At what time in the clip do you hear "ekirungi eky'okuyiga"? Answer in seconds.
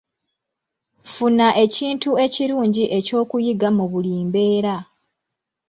2.25-3.69